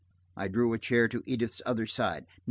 I 0.35 0.47
drew 0.47 0.73
a 0.73 0.79
chair 0.79 1.07
to 1.09 1.21
Edith's 1.27 1.61
other 1.63 1.85
side. 1.85 2.25